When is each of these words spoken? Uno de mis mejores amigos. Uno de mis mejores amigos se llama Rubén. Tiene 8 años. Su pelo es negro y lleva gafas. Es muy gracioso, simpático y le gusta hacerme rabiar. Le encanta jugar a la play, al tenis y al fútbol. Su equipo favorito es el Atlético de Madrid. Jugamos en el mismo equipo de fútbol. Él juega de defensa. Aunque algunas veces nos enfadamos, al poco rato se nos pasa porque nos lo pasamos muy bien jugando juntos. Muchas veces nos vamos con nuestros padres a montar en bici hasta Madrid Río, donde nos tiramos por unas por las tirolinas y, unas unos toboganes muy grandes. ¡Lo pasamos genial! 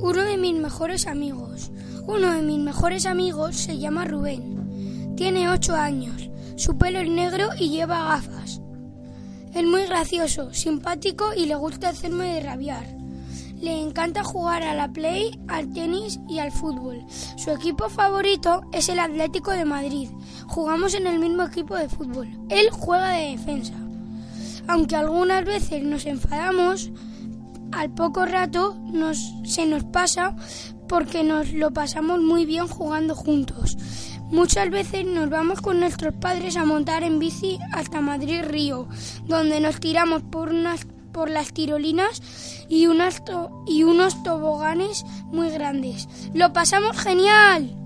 Uno 0.00 0.22
de 0.22 0.36
mis 0.36 0.54
mejores 0.54 1.06
amigos. 1.06 1.70
Uno 2.06 2.32
de 2.32 2.42
mis 2.42 2.58
mejores 2.58 3.06
amigos 3.06 3.56
se 3.56 3.78
llama 3.78 4.04
Rubén. 4.04 5.14
Tiene 5.16 5.48
8 5.48 5.74
años. 5.74 6.30
Su 6.56 6.76
pelo 6.76 6.98
es 7.00 7.08
negro 7.08 7.48
y 7.58 7.70
lleva 7.70 8.08
gafas. 8.08 8.60
Es 9.54 9.64
muy 9.64 9.86
gracioso, 9.86 10.52
simpático 10.52 11.32
y 11.34 11.46
le 11.46 11.54
gusta 11.54 11.88
hacerme 11.88 12.40
rabiar. 12.40 13.03
Le 13.64 13.80
encanta 13.80 14.22
jugar 14.22 14.62
a 14.62 14.74
la 14.74 14.92
play, 14.92 15.40
al 15.48 15.72
tenis 15.72 16.20
y 16.28 16.38
al 16.38 16.52
fútbol. 16.52 17.02
Su 17.38 17.50
equipo 17.50 17.88
favorito 17.88 18.60
es 18.72 18.90
el 18.90 18.98
Atlético 18.98 19.52
de 19.52 19.64
Madrid. 19.64 20.10
Jugamos 20.46 20.92
en 20.92 21.06
el 21.06 21.18
mismo 21.18 21.44
equipo 21.44 21.74
de 21.74 21.88
fútbol. 21.88 22.28
Él 22.50 22.68
juega 22.70 23.12
de 23.12 23.30
defensa. 23.30 23.72
Aunque 24.66 24.96
algunas 24.96 25.46
veces 25.46 25.82
nos 25.82 26.04
enfadamos, 26.04 26.90
al 27.72 27.90
poco 27.94 28.26
rato 28.26 28.76
se 29.44 29.64
nos 29.64 29.84
pasa 29.84 30.36
porque 30.86 31.24
nos 31.24 31.50
lo 31.54 31.72
pasamos 31.72 32.20
muy 32.20 32.44
bien 32.44 32.68
jugando 32.68 33.14
juntos. 33.14 33.78
Muchas 34.30 34.68
veces 34.68 35.06
nos 35.06 35.30
vamos 35.30 35.62
con 35.62 35.80
nuestros 35.80 36.12
padres 36.12 36.58
a 36.58 36.66
montar 36.66 37.02
en 37.02 37.18
bici 37.18 37.58
hasta 37.72 38.02
Madrid 38.02 38.42
Río, 38.44 38.88
donde 39.26 39.58
nos 39.60 39.80
tiramos 39.80 40.22
por 40.22 40.50
unas 40.50 40.86
por 41.14 41.30
las 41.30 41.54
tirolinas 41.54 42.20
y, 42.68 42.88
unas 42.88 43.22
unos 43.84 44.22
toboganes 44.22 45.04
muy 45.26 45.48
grandes. 45.48 46.08
¡Lo 46.34 46.52
pasamos 46.52 46.98
genial! 46.98 47.83